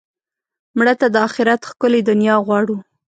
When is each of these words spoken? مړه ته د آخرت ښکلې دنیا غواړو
مړه 0.77 0.93
ته 0.99 1.07
د 1.13 1.15
آخرت 1.27 1.61
ښکلې 1.69 2.01
دنیا 2.09 2.35
غواړو 2.45 2.77